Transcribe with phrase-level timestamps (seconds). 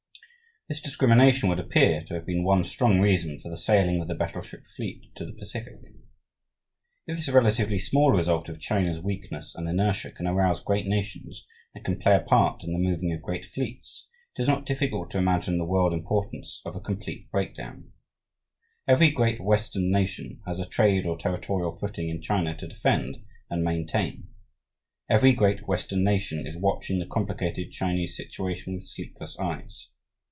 [0.69, 4.15] This discrimination would appear to have been one strong reason for the sailing of the
[4.15, 5.75] battleship fleet to the Pacific.
[7.05, 11.45] If this relatively small result of China's weakness and inertia can arouse great nations
[11.75, 15.11] and can play a part in the moving of great fleets, it is not difficult
[15.11, 17.91] to imagine the world importance of a complete breakdown.
[18.87, 23.17] Every great Western nation has a trade or territorial footing in China to defend
[23.49, 24.29] and maintain.
[25.09, 29.89] Every great Western nation is watching the complicated Chinese situation with sleepless eyes.